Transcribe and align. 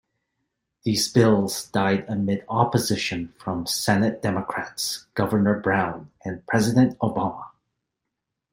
These 0.83 1.13
bills 1.13 1.67
died 1.69 2.05
amid 2.09 2.43
opposition 2.49 3.35
from 3.37 3.67
Senate 3.67 4.19
Democrats, 4.19 5.05
Governor 5.13 5.59
Brown, 5.59 6.09
and 6.25 6.43
President 6.47 6.97
Obama. 6.97 7.51